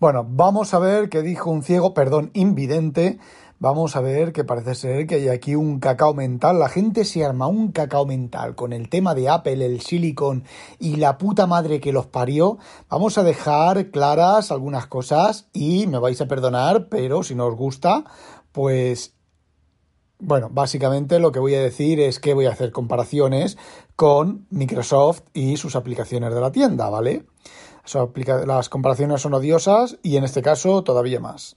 [0.00, 3.18] Bueno, vamos a ver qué dijo un ciego, perdón, invidente.
[3.58, 6.60] Vamos a ver que parece ser que hay aquí un cacao mental.
[6.60, 10.44] La gente se arma un cacao mental con el tema de Apple, el silicon
[10.78, 12.58] y la puta madre que los parió.
[12.88, 17.56] Vamos a dejar claras algunas cosas y me vais a perdonar, pero si no os
[17.56, 18.04] gusta,
[18.52, 19.16] pues
[20.20, 23.58] bueno, básicamente lo que voy a decir es que voy a hacer comparaciones
[23.96, 27.26] con Microsoft y sus aplicaciones de la tienda, ¿vale?
[28.46, 31.56] Las comparaciones son odiosas y en este caso todavía más.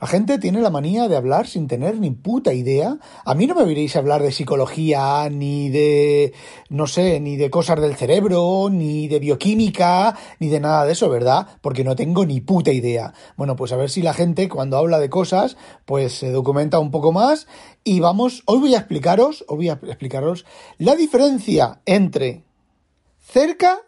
[0.00, 2.98] La gente tiene la manía de hablar sin tener ni puta idea.
[3.24, 6.32] A mí no me oiréis hablar de psicología, ni de,
[6.68, 11.08] no sé, ni de cosas del cerebro, ni de bioquímica, ni de nada de eso,
[11.08, 11.48] ¿verdad?
[11.60, 13.12] Porque no tengo ni puta idea.
[13.36, 16.92] Bueno, pues a ver si la gente cuando habla de cosas, pues se documenta un
[16.92, 17.48] poco más.
[17.82, 20.46] Y vamos, hoy voy a explicaros, hoy voy a explicaros
[20.78, 22.44] la diferencia entre
[23.18, 23.80] cerca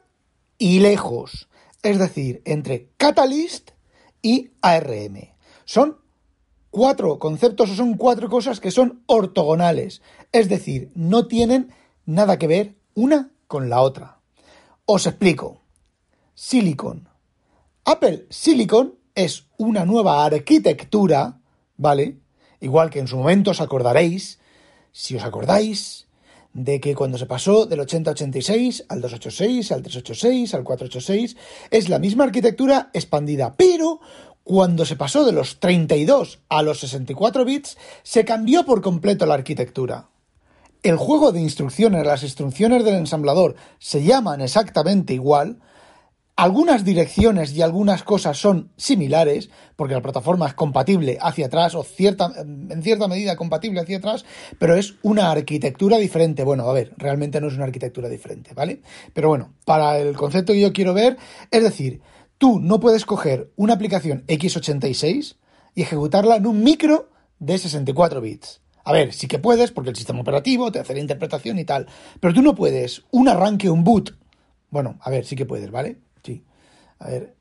[0.59, 1.50] y lejos.
[1.83, 3.71] Es decir, entre Catalyst
[4.23, 5.35] y ARM.
[5.65, 5.99] Son
[6.71, 11.73] cuatro conceptos o son cuatro cosas que son ortogonales, es decir, no tienen
[12.07, 14.21] nada que ver una con la otra.
[14.85, 15.61] Os explico.
[16.35, 17.09] Silicon.
[17.85, 21.41] Apple Silicon es una nueva arquitectura,
[21.77, 22.19] ¿vale?
[22.61, 24.39] Igual que en su momento os acordaréis,
[24.93, 26.07] si os acordáis,
[26.53, 31.37] de que cuando se pasó del 8086 al 286, al 386, al 486,
[31.71, 34.01] es la misma arquitectura expandida, pero
[34.43, 39.35] cuando se pasó de los 32 a los 64 bits, se cambió por completo la
[39.35, 40.09] arquitectura.
[40.83, 45.61] El juego de instrucciones, las instrucciones del ensamblador, se llaman exactamente igual.
[46.41, 51.87] Algunas direcciones y algunas cosas son similares, porque la plataforma es compatible hacia atrás, o
[51.99, 54.25] en cierta medida compatible hacia atrás,
[54.59, 56.43] pero es una arquitectura diferente.
[56.43, 58.81] Bueno, a ver, realmente no es una arquitectura diferente, ¿vale?
[59.13, 61.17] Pero bueno, para el concepto que yo quiero ver,
[61.51, 62.01] es decir,
[62.41, 65.37] Tú no puedes coger una aplicación x86
[65.75, 68.63] y ejecutarla en un micro de 64 bits.
[68.83, 71.87] A ver, sí que puedes, porque el sistema operativo te hace la interpretación y tal.
[72.19, 74.17] Pero tú no puedes un arranque, un boot.
[74.71, 75.99] Bueno, a ver, sí que puedes, ¿vale?
[77.01, 77.35] A ver.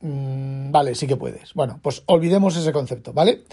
[0.00, 1.52] Mm, vale, sí que puedes.
[1.54, 3.44] Bueno, pues olvidemos ese concepto, ¿vale?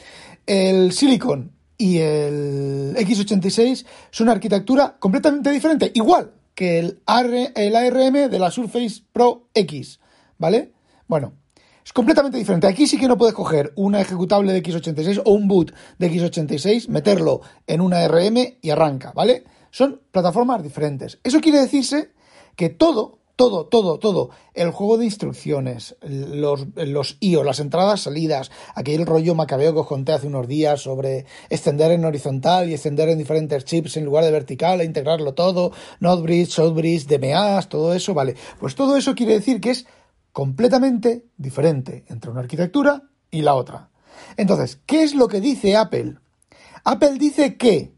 [0.45, 7.01] El Silicon y el x86 son una arquitectura completamente diferente, igual que el,
[7.55, 9.99] el ARM de la Surface Pro X.
[10.39, 10.71] ¿vale?
[11.07, 11.33] Bueno,
[11.85, 12.65] es completamente diferente.
[12.65, 16.87] Aquí sí que no puedes coger una ejecutable de x86 o un boot de x86,
[16.87, 19.43] meterlo en una RM y arranca, ¿vale?
[19.69, 21.19] Son plataformas diferentes.
[21.23, 22.11] Eso quiere decirse
[22.55, 28.51] que todo, todo, todo, todo, el juego de instrucciones, los, los IO, las entradas, salidas,
[28.75, 33.07] aquel rollo macabeo que os conté hace unos días sobre extender en horizontal y extender
[33.07, 38.13] en diferentes chips en lugar de vertical e integrarlo todo, Node-Bridge, Southbridge, DMAs, todo eso,
[38.13, 38.35] vale.
[38.59, 39.85] Pues todo eso quiere decir que es
[40.33, 43.89] completamente diferente entre una arquitectura y la otra.
[44.35, 46.17] Entonces, ¿qué es lo que dice Apple?
[46.83, 47.93] Apple dice que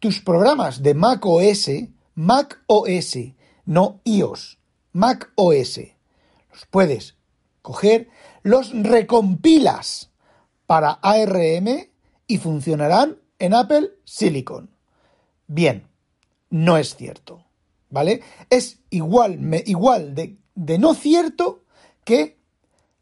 [0.00, 1.70] tus programas de Mac OS,
[2.14, 3.16] Mac OS,
[3.64, 4.58] no iOS,
[4.92, 5.80] Mac OS,
[6.52, 7.16] los puedes
[7.62, 8.08] coger,
[8.42, 10.10] los recompilas
[10.66, 11.88] para ARM
[12.26, 14.70] y funcionarán en Apple Silicon.
[15.46, 15.86] Bien,
[16.50, 17.44] no es cierto,
[17.90, 18.22] ¿vale?
[18.50, 21.64] Es igual, igual de, de no cierto
[22.04, 22.38] que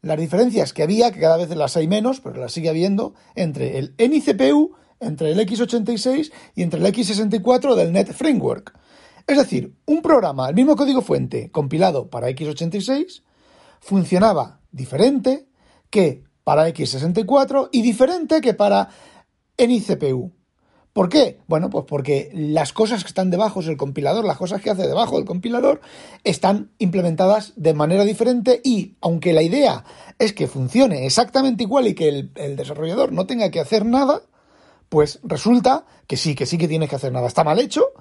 [0.01, 3.77] las diferencias que había, que cada vez las hay menos, pero las sigue habiendo, entre
[3.77, 8.73] el NICPU, entre el x86 y entre el x64 del Net Framework.
[9.27, 13.23] Es decir, un programa, el mismo código fuente, compilado para x86,
[13.79, 15.47] funcionaba diferente
[15.89, 18.89] que para x64 y diferente que para
[19.57, 20.31] NICPU.
[20.93, 21.39] ¿Por qué?
[21.47, 25.15] Bueno, pues porque las cosas que están debajo del compilador, las cosas que hace debajo
[25.15, 25.79] del compilador,
[26.25, 29.85] están implementadas de manera diferente y, aunque la idea
[30.19, 34.21] es que funcione exactamente igual y que el, desarrollador no tenga que hacer nada,
[34.91, 37.25] pues resulta que sí, que sí que tienes que hacer nada.
[37.25, 37.93] Está mal hecho.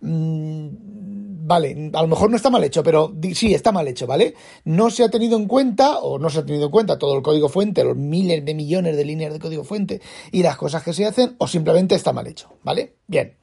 [0.00, 4.34] Mm, vale, a lo mejor no está mal hecho, pero sí, está mal hecho, ¿vale?
[4.64, 7.22] No se ha tenido en cuenta, o no se ha tenido en cuenta todo el
[7.22, 10.00] código fuente, los miles de millones de líneas de código fuente
[10.32, 12.96] y las cosas que se hacen, o simplemente está mal hecho, ¿vale?
[13.06, 13.36] Bien.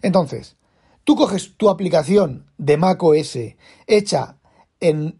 [0.00, 0.54] Entonces,
[1.02, 3.38] tú coges tu aplicación de Mac OS
[3.88, 4.38] hecha
[4.78, 5.18] en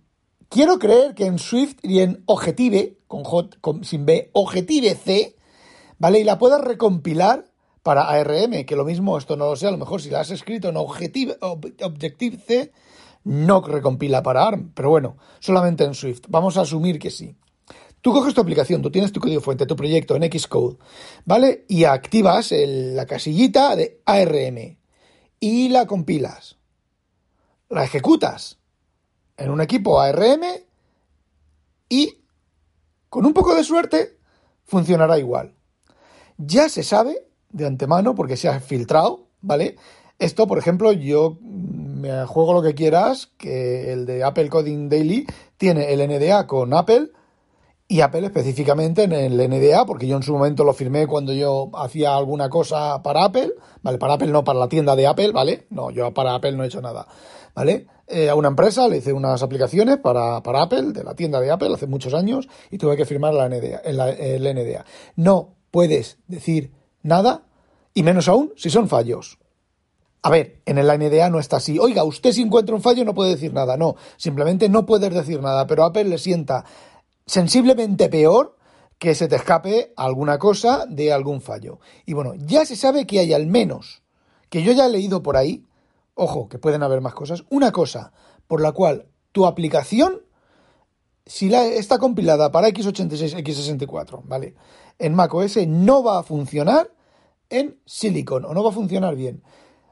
[0.49, 5.36] quiero creer que en Swift y en Objective, con, J, sin B, Objective C,
[5.99, 6.21] ¿vale?
[6.21, 7.47] Y la puedas recompilar
[7.83, 10.31] para ARM, que lo mismo, esto no lo sé, a lo mejor si la has
[10.31, 12.73] escrito en Objective, Objective C,
[13.25, 16.25] no recompila para ARM, pero bueno, solamente en Swift.
[16.29, 17.37] Vamos a asumir que sí.
[18.01, 20.77] Tú coges tu aplicación, tú tienes tu código fuente, tu proyecto en Xcode,
[21.25, 21.65] ¿vale?
[21.69, 24.79] Y activas la casillita de ARM
[25.41, 26.57] y la compilas.
[27.69, 28.59] La ejecutas
[29.37, 30.45] en un equipo ARM
[31.89, 32.21] y,
[33.09, 34.19] con un poco de suerte,
[34.65, 35.56] funcionará igual.
[36.39, 39.77] Ya se sabe de antemano, porque se ha filtrado, ¿vale?
[40.19, 45.27] Esto, por ejemplo, yo me juego lo que quieras, que el de Apple Coding Daily
[45.57, 47.11] tiene el NDA con Apple
[47.89, 51.71] y Apple específicamente en el NDA, porque yo en su momento lo firmé cuando yo
[51.75, 53.99] hacía alguna cosa para Apple, ¿vale?
[53.99, 55.67] Para Apple no, para la tienda de Apple, ¿vale?
[55.71, 57.07] No, yo para Apple no he hecho nada,
[57.55, 57.87] ¿vale?
[58.07, 61.51] Eh, a una empresa le hice unas aplicaciones para, para, Apple, de la tienda de
[61.51, 64.85] Apple, hace muchos años, y tuve que firmar la NDA, el NDA.
[65.17, 66.73] No puedes decir
[67.03, 67.45] nada,
[67.95, 69.39] y menos aún si son fallos.
[70.23, 71.79] A ver, en el NDA no está así.
[71.79, 73.77] Oiga, usted si encuentra un fallo no puede decir nada.
[73.77, 76.65] No, simplemente no puedes decir nada, pero Apple le sienta
[77.27, 78.57] sensiblemente peor
[78.99, 81.79] que se te escape alguna cosa de algún fallo.
[82.07, 84.03] Y bueno, ya se sabe que hay al menos,
[84.49, 85.65] que yo ya he leído por ahí,
[86.15, 88.13] ojo, que pueden haber más cosas, una cosa
[88.47, 90.23] por la cual tu aplicación,
[91.27, 94.55] si la, está compilada para x86, x64, ¿vale?
[94.99, 96.91] En macOS no va a funcionar
[97.51, 99.43] en Silicon o no va a funcionar bien.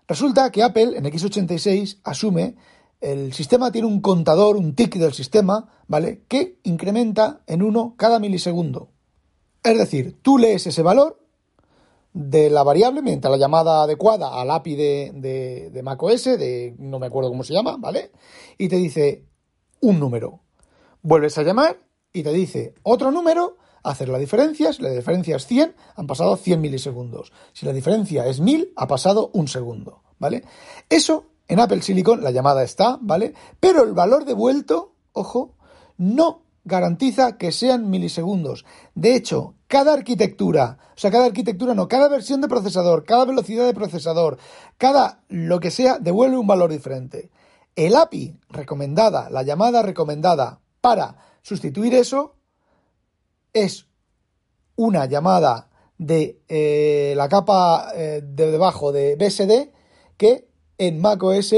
[0.06, 2.56] Resulta que Apple en x86 asume
[3.00, 6.22] el sistema tiene un contador, un tick del sistema, ¿vale?
[6.26, 8.88] Que incrementa en uno cada milisegundo.
[9.62, 11.20] Es decir, tú lees ese valor
[12.14, 17.06] de la variable mediante la llamada adecuada al API de, de, macOS, de no me
[17.06, 18.10] acuerdo cómo se llama, ¿vale?
[18.56, 19.24] Y te dice
[19.80, 20.43] un número.
[21.06, 21.76] Vuelves a llamar
[22.14, 26.34] y te dice otro número, hacer la diferencia, si la diferencia es 100, han pasado
[26.34, 27.30] 100 milisegundos.
[27.52, 30.44] Si la diferencia es 1000, ha pasado un segundo, ¿vale?
[30.88, 33.34] Eso en Apple Silicon la llamada está, ¿vale?
[33.60, 35.58] Pero el valor devuelto, ojo,
[35.98, 38.64] no garantiza que sean milisegundos.
[38.94, 43.66] De hecho, cada arquitectura, o sea, cada arquitectura no, cada versión de procesador, cada velocidad
[43.66, 44.38] de procesador,
[44.78, 47.30] cada lo que sea, devuelve un valor diferente.
[47.76, 52.34] El API recomendada, la llamada recomendada para sustituir eso,
[53.54, 53.86] es
[54.76, 59.72] una llamada de eh, la capa eh, de debajo de BSD
[60.18, 60.46] que
[60.76, 61.54] en macOS,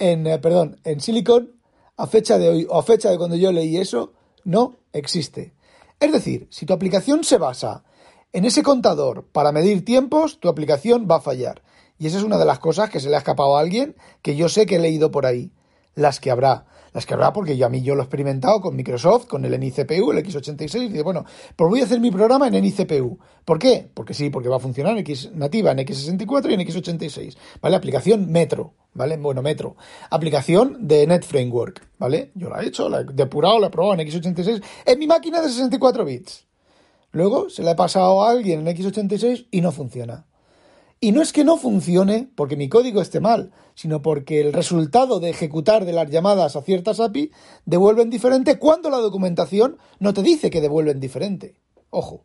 [0.00, 1.54] en, eh, perdón, en Silicon,
[1.96, 4.12] a fecha de hoy o a fecha de cuando yo leí eso,
[4.42, 5.54] no existe.
[6.00, 7.84] Es decir, si tu aplicación se basa
[8.32, 11.62] en ese contador para medir tiempos, tu aplicación va a fallar.
[11.96, 14.34] Y esa es una de las cosas que se le ha escapado a alguien que
[14.34, 15.52] yo sé que he leído por ahí.
[15.94, 18.74] Las que habrá las que habrá, porque yo a mí yo lo he experimentado con
[18.74, 22.48] Microsoft, con el NICPU, el x86, y dice, bueno, pues voy a hacer mi programa
[22.48, 23.18] en NICPU.
[23.44, 23.86] ¿Por qué?
[23.92, 27.76] Porque sí, porque va a funcionar en X nativa en x64 y en x86, ¿vale?
[27.76, 29.18] Aplicación Metro, ¿vale?
[29.18, 29.76] Bueno, Metro.
[30.08, 32.32] Aplicación de Net Framework, ¿vale?
[32.34, 35.42] Yo la he hecho, la he depurado, la he probado en x86 en mi máquina
[35.42, 36.46] de 64 bits.
[37.12, 40.24] Luego se la he pasado a alguien en x86 y no funciona.
[40.98, 45.20] Y no es que no funcione porque mi código esté mal, sino porque el resultado
[45.20, 47.30] de ejecutar de las llamadas a ciertas API
[47.66, 51.54] devuelven diferente cuando la documentación no te dice que devuelven diferente.
[51.90, 52.24] Ojo.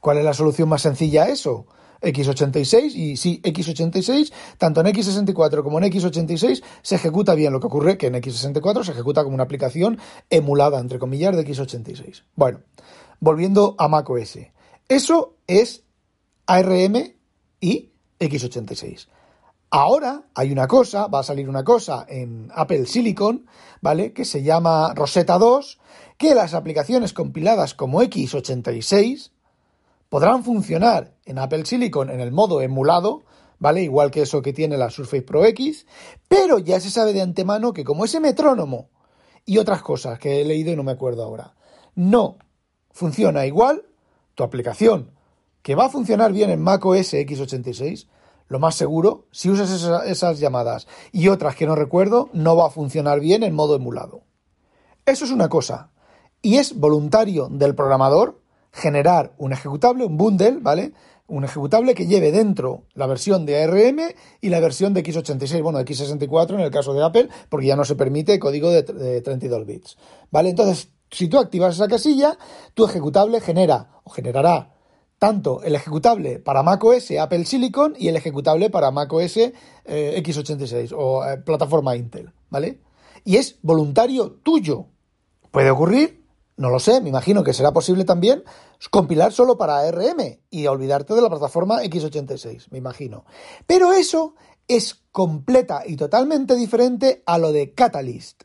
[0.00, 1.66] ¿Cuál es la solución más sencilla a eso?
[2.02, 7.52] x86 y sí, x86, tanto en x64 como en x86 se ejecuta bien.
[7.52, 9.98] Lo que ocurre que en x64 se ejecuta como una aplicación
[10.28, 12.24] emulada, entre comillas, de x86.
[12.34, 12.60] Bueno,
[13.20, 14.38] volviendo a macOS.
[14.88, 15.84] Eso es
[16.46, 17.14] ARM
[17.62, 19.08] y x86.
[19.70, 23.46] Ahora hay una cosa, va a salir una cosa en Apple Silicon,
[23.80, 24.12] ¿vale?
[24.12, 25.78] Que se llama Rosetta 2,
[26.18, 29.30] que las aplicaciones compiladas como x86
[30.10, 33.22] podrán funcionar en Apple Silicon en el modo emulado,
[33.58, 33.82] ¿vale?
[33.82, 35.86] Igual que eso que tiene la Surface Pro X,
[36.28, 38.90] pero ya se sabe de antemano que como ese metrónomo
[39.46, 41.54] y otras cosas que he leído y no me acuerdo ahora,
[41.94, 42.36] no
[42.90, 43.86] funciona igual,
[44.34, 45.11] tu aplicación
[45.62, 48.08] que va a funcionar bien en macOS x86,
[48.48, 49.70] lo más seguro, si usas
[50.06, 54.24] esas, llamadas y otras que no recuerdo, no va a funcionar bien en modo emulado.
[55.06, 55.90] Eso es una cosa.
[56.42, 58.42] Y es voluntario del programador
[58.72, 60.92] generar un ejecutable, un bundle, ¿vale?
[61.28, 64.00] Un ejecutable que lleve dentro la versión de ARM
[64.40, 67.76] y la versión de x86, bueno, de x64 en el caso de Apple, porque ya
[67.76, 69.96] no se permite código de, de 32 bits,
[70.30, 70.50] ¿vale?
[70.50, 72.36] Entonces, si tú activas esa casilla,
[72.74, 74.71] tu ejecutable genera o generará
[75.22, 79.52] tanto el ejecutable para macOS Apple Silicon y el ejecutable para macOS eh,
[79.84, 82.80] x86 o eh, plataforma Intel, ¿vale?
[83.24, 84.86] y es voluntario tuyo.
[85.52, 86.24] Puede ocurrir,
[86.56, 88.42] no lo sé, me imagino que será posible también
[88.90, 93.24] compilar solo para ARM y olvidarte de la plataforma x86, me imagino.
[93.68, 94.34] Pero eso
[94.66, 98.42] es completa y totalmente diferente a lo de Catalyst.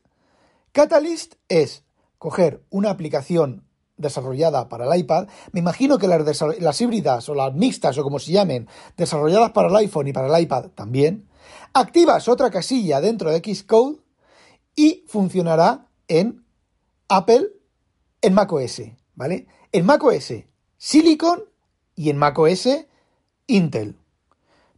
[0.73, 1.85] Catalyst es
[2.19, 3.66] coger una aplicación
[3.97, 8.31] desarrollada para el iPad, me imagino que las, híbridas o las mixtas o como se
[8.31, 11.27] llamen, desarrolladas para el iPhone y para el iPad también,
[11.73, 13.97] activas otra casilla dentro de Xcode
[14.75, 16.45] y funcionará en
[17.09, 17.47] Apple,
[18.21, 18.81] en macOS,
[19.15, 19.47] ¿vale?
[19.71, 20.33] En macOS
[20.77, 21.43] Silicon
[21.95, 22.85] y en macOS
[23.47, 23.95] Intel.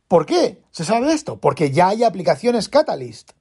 [0.07, 1.39] ¿Por qué se sabe esto?
[1.39, 3.31] Porque ya hay aplicaciones Catalyst.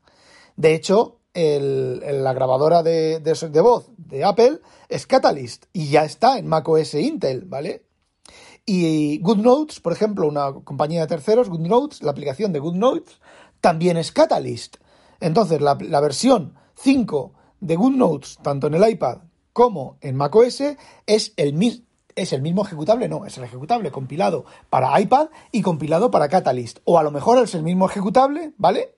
[0.57, 3.21] De hecho, la grabadora de,
[3.63, 7.85] voz de Apple es Catalyst y ya está en macOS Intel, ¿vale?
[8.67, 13.19] Y GoodNotes, por ejemplo, una compañía de terceros, GoodNotes, la aplicación de GoodNotes,
[13.61, 14.77] también es Catalyst.
[15.21, 19.19] Entonces, la, la versión 5 de GoodNotes, tanto en el iPad
[19.53, 20.63] como en macOS,
[21.07, 26.11] es el, es el mismo ejecutable, no, es el ejecutable compilado para iPad y compilado
[26.11, 26.79] para Catalyst.
[26.85, 28.95] O a lo mejor es el mismo ejecutable, ¿vale?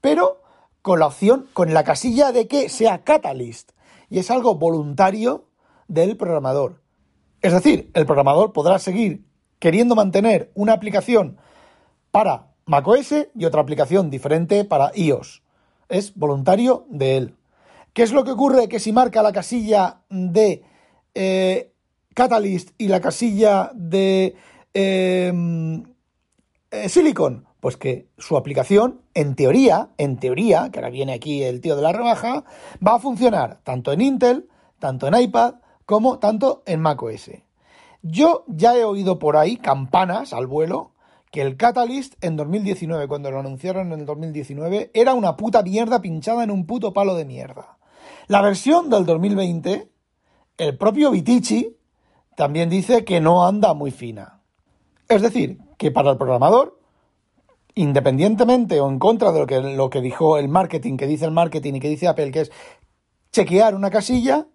[0.00, 0.41] Pero
[0.82, 3.72] con la opción, con la casilla de que sea Catalyst.
[4.10, 5.46] Y es algo voluntario
[5.88, 6.82] del programador.
[7.40, 9.24] Es decir, el programador podrá seguir
[9.58, 11.38] queriendo mantener una aplicación
[12.10, 15.42] para macOS y otra aplicación diferente para iOS.
[15.88, 17.36] Es voluntario de él.
[17.92, 18.68] ¿Qué es lo que ocurre?
[18.68, 20.64] Que si marca la casilla de
[21.14, 21.72] eh,
[22.14, 24.34] Catalyst y la casilla de
[24.74, 25.82] eh,
[26.70, 31.60] eh, Silicon, pues que su aplicación, en teoría, en teoría, que ahora viene aquí el
[31.60, 32.42] tío de la rebaja,
[32.84, 34.48] va a funcionar tanto en Intel,
[34.80, 35.54] tanto en iPad,
[35.86, 37.30] como tanto en macOS.
[38.02, 40.90] Yo ya he oído por ahí campanas al vuelo
[41.30, 46.00] que el Catalyst en 2019, cuando lo anunciaron en el 2019, era una puta mierda
[46.00, 47.78] pinchada en un puto palo de mierda.
[48.26, 49.88] La versión del 2020,
[50.58, 51.76] el propio Vitici
[52.34, 54.40] también dice que no anda muy fina.
[55.08, 56.81] Es decir, que para el programador
[57.74, 61.30] independientemente o en contra de lo que, lo que dijo el marketing, que dice el
[61.30, 62.52] marketing y que dice Apple, que es
[63.32, 64.46] chequear una casilla,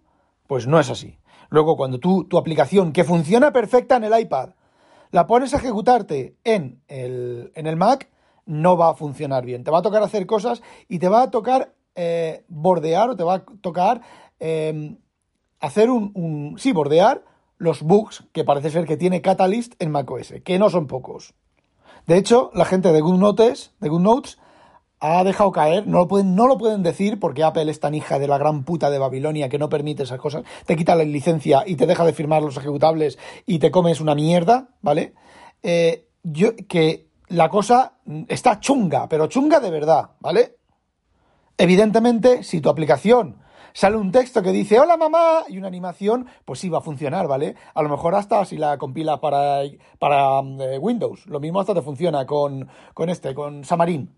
[0.46, 1.18] pues no es así.
[1.50, 4.50] Luego, cuando tú, tu aplicación, que funciona perfecta en el iPad,
[5.10, 8.10] la pones a ejecutarte en el, en el Mac,
[8.46, 9.64] no va a funcionar bien.
[9.64, 13.24] Te va a tocar hacer cosas y te va a tocar eh, bordear o te
[13.24, 14.02] va a tocar
[14.38, 14.96] eh,
[15.60, 16.58] hacer un, un...
[16.58, 17.24] Sí, bordear
[17.56, 21.34] los bugs que parece ser que tiene Catalyst en macOS, que no son pocos.
[22.08, 24.38] De hecho, la gente de GoodNotes, de GoodNotes
[24.98, 28.18] ha dejado caer, no lo, pueden, no lo pueden decir porque Apple es tan hija
[28.18, 31.64] de la gran puta de Babilonia que no permite esas cosas, te quita la licencia
[31.66, 35.12] y te deja de firmar los ejecutables y te comes una mierda, ¿vale?
[35.62, 37.98] Eh, yo, que la cosa
[38.28, 40.56] está chunga, pero chunga de verdad, ¿vale?
[41.58, 43.36] Evidentemente, si tu aplicación
[43.72, 47.26] sale un texto que dice hola mamá y una animación, pues sí va a funcionar,
[47.26, 47.54] ¿vale?
[47.74, 49.62] A lo mejor hasta si la compila para,
[49.98, 54.14] para eh, Windows, lo mismo hasta te funciona con, con este, con Xamarin.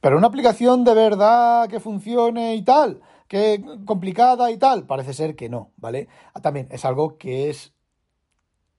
[0.00, 5.34] Pero una aplicación de verdad que funcione y tal, que complicada y tal, parece ser
[5.34, 6.08] que no, ¿vale?
[6.42, 7.72] También es algo que es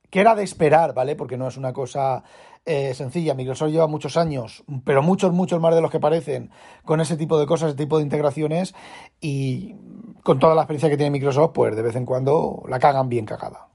[0.10, 1.16] que era de esperar, ¿vale?
[1.16, 2.24] Porque no es una cosa
[2.68, 3.34] eh, sencilla.
[3.34, 6.52] Microsoft lleva muchos años, pero muchos, muchos más de los que parecen,
[6.84, 8.76] con ese tipo de cosas, ese tipo de integraciones
[9.22, 9.74] y
[10.22, 13.26] con toda la experiencia que tiene Microsoft, pues de vez en cuando la cagan bien
[13.26, 13.70] cagada.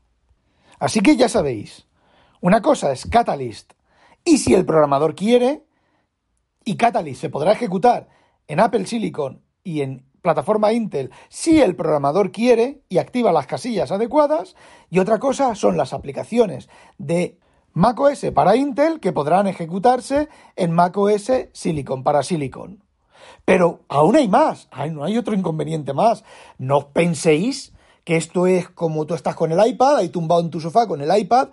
[0.78, 1.86] Así que ya sabéis,
[2.42, 3.72] una cosa es Catalyst
[4.26, 5.64] y si el programador quiere,
[6.62, 8.10] y Catalyst se podrá ejecutar
[8.46, 13.90] en Apple Silicon y en plataforma Intel si el programador quiere y activa las casillas
[13.90, 14.54] adecuadas,
[14.90, 16.68] y otra cosa son las aplicaciones
[16.98, 17.38] de
[17.74, 22.82] macOS para Intel que podrán ejecutarse en macOS Silicon para Silicon.
[23.44, 26.24] Pero aún hay más, no hay otro inconveniente más.
[26.58, 27.72] No penséis
[28.04, 31.00] que esto es como tú estás con el iPad, ahí tumbado en tu sofá con
[31.00, 31.48] el iPad.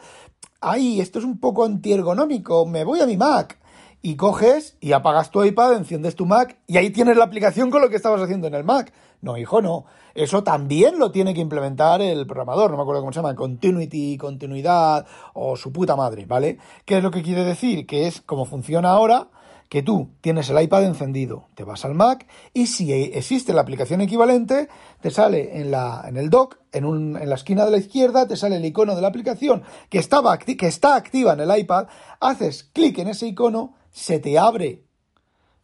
[0.61, 3.57] Ay, esto es un poco antiergonómico, me voy a mi Mac.
[4.01, 7.81] Y coges y apagas tu iPad, enciendes tu Mac y ahí tienes la aplicación con
[7.81, 8.93] lo que estabas haciendo en el Mac.
[9.21, 9.85] No, hijo, no.
[10.15, 14.17] Eso también lo tiene que implementar el programador, no me acuerdo cómo se llama, continuity,
[14.17, 16.57] continuidad o su puta madre, ¿vale?
[16.85, 17.85] ¿Qué es lo que quiere decir?
[17.85, 19.27] Que es como funciona ahora,
[19.69, 24.01] que tú tienes el iPad encendido, te vas al Mac y si existe la aplicación
[24.01, 24.67] equivalente,
[24.99, 28.27] te sale en, la, en el dock, en, un, en la esquina de la izquierda,
[28.27, 31.87] te sale el icono de la aplicación que, estaba, que está activa en el iPad,
[32.19, 34.88] haces clic en ese icono, se te abre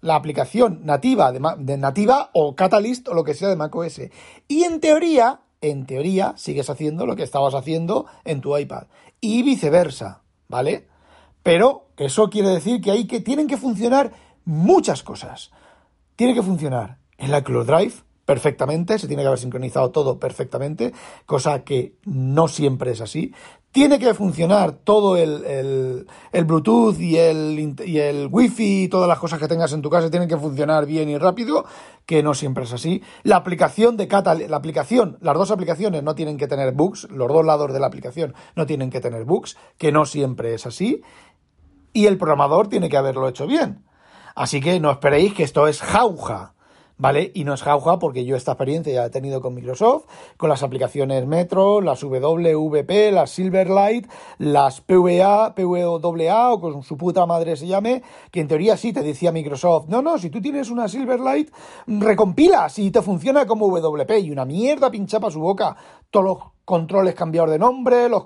[0.05, 4.01] la aplicación nativa de, nativa o Catalyst o lo que sea de macOS.
[4.47, 8.83] Y en teoría, en teoría, sigues haciendo lo que estabas haciendo en tu iPad.
[9.19, 10.87] Y viceversa, ¿vale?
[11.41, 14.13] Pero eso quiere decir que hay que tienen que funcionar
[14.45, 15.49] muchas cosas.
[16.15, 17.93] Tiene que funcionar en la iCloud Drive
[18.25, 20.93] perfectamente, se tiene que haber sincronizado todo perfectamente,
[21.25, 23.33] cosa que no siempre es así.
[23.71, 29.19] Tiene que funcionar todo el, el, Bluetooth y el, y el Wi-Fi y todas las
[29.19, 31.65] cosas que tengas en tu casa tienen que funcionar bien y rápido,
[32.05, 33.03] que no siempre es así.
[33.23, 37.27] La aplicación de Catalyst, la aplicación, las dos aplicaciones no tienen que tener bugs, los
[37.27, 41.01] dos lados de la aplicación no tienen que tener bugs, que no siempre es así.
[41.91, 43.83] Y el programador tiene que haberlo hecho bien.
[44.35, 46.54] Así que no esperéis que esto es jauja.
[46.97, 47.31] ¿Vale?
[47.33, 50.05] Y no es jauja porque yo esta experiencia ya he tenido con Microsoft,
[50.37, 57.25] con las aplicaciones Metro, las WVP, las Silverlight, las PVA, PWA o con su puta
[57.25, 60.69] madre se llame, que en teoría sí te decía Microsoft, no, no, si tú tienes
[60.69, 61.51] una Silverlight,
[61.87, 65.75] recompilas y te funciona como WP y una mierda pinchapa su boca
[66.09, 68.25] todos controles cambiados de nombre, los,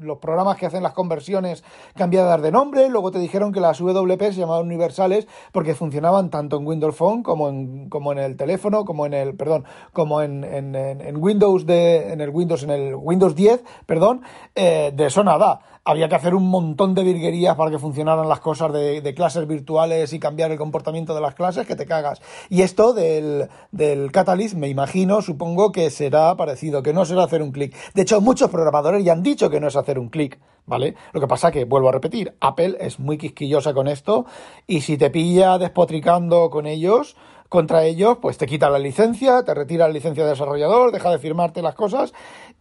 [0.00, 1.62] los programas que hacen las conversiones
[1.94, 6.56] cambiadas de nombre, luego te dijeron que las WP se llamaban universales porque funcionaban tanto
[6.56, 10.42] en Windows Phone como en, como en el teléfono, como en el, perdón, como en,
[10.42, 14.22] en, en Windows de, en el Windows, en el Windows 10, perdón,
[14.54, 18.40] eh, de eso nada había que hacer un montón de virguerías para que funcionaran las
[18.40, 22.20] cosas de, clases virtuales y cambiar el comportamiento de las clases que te cagas.
[22.50, 27.40] Y esto del, del Catalyst, me imagino, supongo que será parecido, que no será hacer
[27.40, 27.65] un clic.
[27.94, 30.94] De hecho, muchos programadores ya han dicho que no es hacer un clic, ¿vale?
[31.12, 34.26] Lo que pasa que, vuelvo a repetir, Apple es muy quisquillosa con esto
[34.66, 37.16] y si te pilla despotricando con ellos,
[37.48, 41.18] contra ellos, pues te quita la licencia, te retira la licencia de desarrollador, deja de
[41.18, 42.12] firmarte las cosas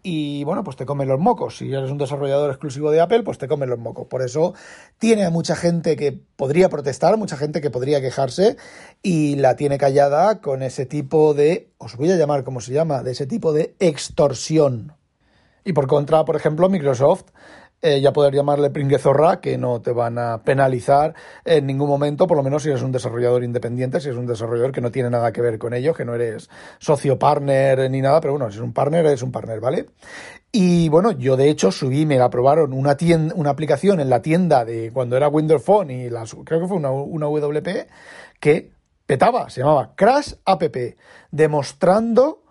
[0.08, 1.58] y bueno, pues te comen los mocos.
[1.58, 4.06] Si eres un desarrollador exclusivo de Apple, pues te comen los mocos.
[4.06, 4.54] Por eso
[5.00, 8.56] tiene a mucha gente que podría protestar, mucha gente que podría quejarse
[9.02, 13.02] y la tiene callada con ese tipo de, os voy a llamar como se llama,
[13.02, 14.94] de ese tipo de extorsión.
[15.64, 17.24] Y por contra, por ejemplo, Microsoft
[17.86, 21.14] eh, ya poder llamarle pringuezorra, que no te van a penalizar
[21.44, 24.72] en ningún momento, por lo menos si eres un desarrollador independiente, si eres un desarrollador
[24.72, 26.50] que no tiene nada que ver con ellos, que no eres
[26.80, 29.86] socio partner ni nada, pero bueno, si es un partner, es un partner, ¿vale?
[30.52, 34.24] Y bueno, yo de hecho subí, me la aprobaron una tienda, una aplicación en la
[34.24, 37.88] tienda de cuando era Windows Phone y las, creo que fue una, una WP
[38.40, 38.72] que
[39.06, 40.64] petaba, se llamaba Crash App,
[41.30, 42.42] demostrando,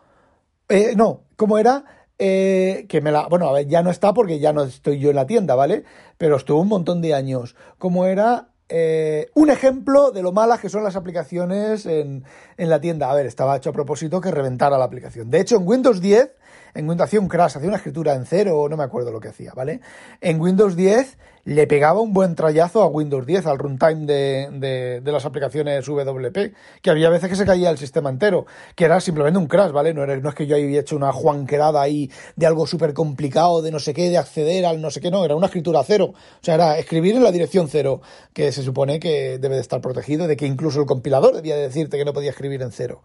[0.69, 2.04] eh, no, ¿cómo era?
[2.19, 3.27] Eh, que me la.
[3.27, 5.85] Bueno, a ver, ya no está porque ya no estoy yo en la tienda, ¿vale?
[6.17, 7.57] Pero estuvo un montón de años.
[7.79, 12.25] Como era eh, un ejemplo de lo malas que son las aplicaciones en,
[12.57, 13.11] en, la tienda.
[13.11, 15.31] A ver, estaba hecho a propósito que reventara la aplicación.
[15.31, 16.31] De hecho, en Windows 10,
[16.75, 19.29] en Windows hacía un crash, hacía una escritura en cero, no me acuerdo lo que
[19.29, 19.81] hacía, ¿vale?
[20.21, 25.13] En Windows 10 le pegaba un buen trayazo a Windows 10, al runtime de, de,
[25.13, 29.39] las aplicaciones WP, que había veces que se caía el sistema entero, que era simplemente
[29.39, 29.93] un crash, ¿vale?
[29.93, 33.61] No, era, no es que yo haya hecho una juanquerada ahí de algo súper complicado,
[33.61, 36.15] de no sé qué, de acceder al no sé qué, no, era una escritura cero.
[36.15, 38.01] O sea, era escribir en la dirección cero,
[38.33, 41.99] que se supone que debe de estar protegido, de que incluso el compilador debía decirte
[41.99, 43.03] que no podía escribir en cero.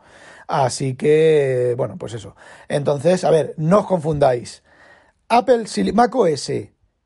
[0.49, 2.35] Así que, bueno, pues eso.
[2.69, 4.63] Entonces, a ver, no os confundáis.
[5.27, 6.49] Apple, Mac OS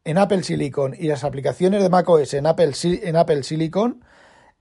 [0.05, 4.03] en Apple Silicon y las aplicaciones de macOS en Apple, en Apple Silicon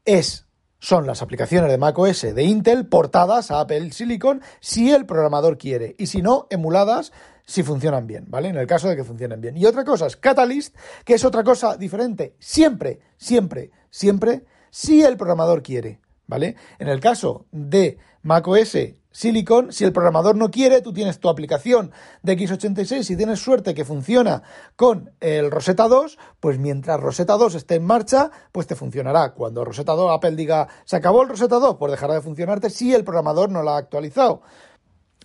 [0.05, 0.47] es,
[0.79, 5.95] son las aplicaciones de macOS de Intel portadas a Apple Silicon si el programador quiere
[5.99, 7.13] y si no, emuladas
[7.45, 8.49] si funcionan bien, ¿vale?
[8.49, 9.57] En el caso de que funcionen bien.
[9.57, 10.75] Y otra cosa es Catalyst,
[11.05, 16.57] que es otra cosa diferente, siempre, siempre, siempre, si el programador quiere, ¿vale?
[16.79, 18.77] En el caso de macOS
[19.13, 23.75] Silicon, si el programador no quiere, tú tienes tu aplicación de x86 y tienes suerte
[23.75, 24.43] que funciona
[24.75, 29.35] con el Rosetta 2, pues mientras Rosetta 2 esté en marcha, pues te funcionará.
[29.35, 32.95] Cuando Rosetta 2, Apple diga, se acabó el Rosetta 2, pues dejará de funcionarte si
[32.95, 34.43] el programador no lo ha actualizado.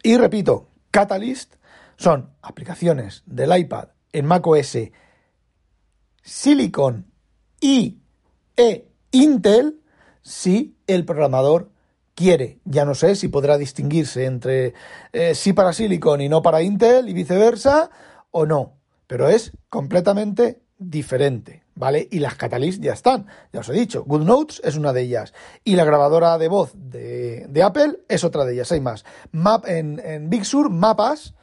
[0.03, 1.55] Y repito, Catalyst
[1.95, 4.77] son aplicaciones del iPad en macOS
[6.21, 7.11] Silicon
[7.61, 8.01] y
[8.57, 9.81] e Intel
[10.21, 11.71] si el programador
[12.17, 12.57] quiere.
[12.65, 14.73] Ya no sé si podrá distinguirse entre
[15.13, 17.91] eh, sí para Silicon y no para Intel y viceversa
[18.31, 18.73] o no,
[19.05, 22.07] pero es completamente diferente, ¿vale?
[22.09, 25.75] Y las Catalyst ya están, ya os he dicho, GoodNotes es una de ellas y
[25.75, 29.05] la grabadora de voz de, Apple es otra de ellas, hay más.
[29.31, 31.35] Map, en, Big Sur, mapas,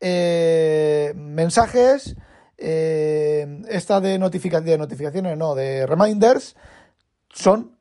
[0.00, 2.14] eh, mensajes,
[2.58, 6.56] eh, esta de, de notificaciones, no, de reminders,
[7.30, 7.78] son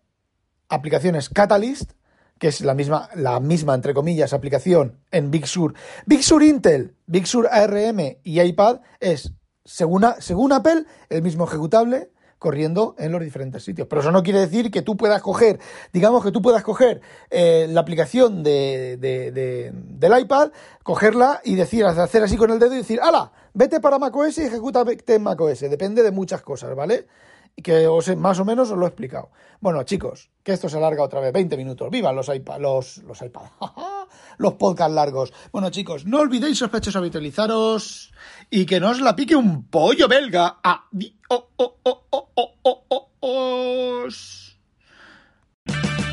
[0.70, 1.99] aplicaciones Catalyst
[2.40, 5.74] que es la misma, la misma, entre comillas, aplicación en Big Sur.
[6.06, 9.34] Big Sur Intel, Big Sur ARM y iPad es,
[9.66, 13.88] según, según Apple, el mismo ejecutable corriendo en los diferentes sitios.
[13.88, 15.60] Pero eso no quiere decir que tú puedas coger,
[15.92, 21.86] digamos que tú puedas coger eh, la aplicación de, de, del iPad, cogerla y decir,
[21.86, 23.34] hacer así con el dedo y decir, ¡hala!
[23.54, 25.60] Vete para macOS y ejecútate en macOS.
[25.60, 27.06] Depende de muchas cosas, ¿vale?
[27.56, 29.32] Que os, más o menos os lo he explicado.
[29.60, 31.90] Bueno, chicos, que esto se alarga otra vez, 20 minutos.
[31.90, 33.44] ¡Vivan los iPad, los, los iPad!
[34.38, 35.34] los podcast largos.
[35.52, 38.12] Bueno, chicos, no olvidéis sospechosos habitualizaros
[38.50, 40.60] y que no os la pique un pollo belga.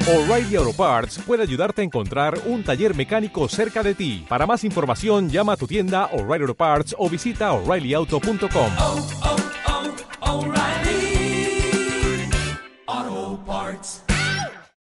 [0.08, 4.24] O'Reilly Auto Parts puede ayudarte a encontrar un taller mecánico cerca de ti.
[4.28, 8.72] Para más información, llama a tu tienda O'Reilly Auto Parts o visita oreillyauto.com.